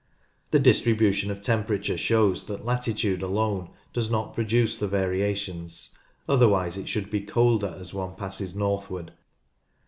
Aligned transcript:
This 0.49 0.63
distribution 0.63 1.29
of 1.29 1.43
temperature 1.43 1.95
shows 1.95 2.45
that 2.45 2.65
latitude 2.65 3.21
alone 3.21 3.69
does 3.93 4.09
not 4.09 4.33
produce 4.33 4.75
the 4.79 4.87
variations, 4.87 5.91
otherwise 6.27 6.75
it 6.75 6.89
should 6.89 7.11
be 7.11 7.21
colder 7.21 7.75
as 7.79 7.93
one 7.93 8.15
passes 8.15 8.55
northward. 8.55 9.11